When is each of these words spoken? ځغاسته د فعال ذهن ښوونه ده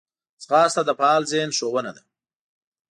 ځغاسته 0.43 0.81
د 0.85 0.89
فعال 0.99 1.23
ذهن 1.31 1.49
ښوونه 1.57 1.91
ده 1.97 2.03